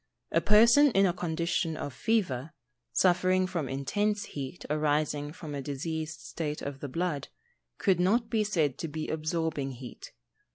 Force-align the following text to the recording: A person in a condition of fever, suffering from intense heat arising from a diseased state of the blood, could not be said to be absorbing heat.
A 0.31 0.41
person 0.41 0.89
in 0.93 1.05
a 1.05 1.13
condition 1.13 1.77
of 1.77 1.93
fever, 1.93 2.53
suffering 2.91 3.45
from 3.45 3.69
intense 3.69 4.25
heat 4.25 4.65
arising 4.67 5.31
from 5.31 5.53
a 5.53 5.61
diseased 5.61 6.21
state 6.21 6.63
of 6.63 6.79
the 6.79 6.89
blood, 6.89 7.27
could 7.77 7.99
not 7.99 8.27
be 8.27 8.43
said 8.43 8.79
to 8.79 8.87
be 8.87 9.09
absorbing 9.09 9.73
heat. 9.73 10.11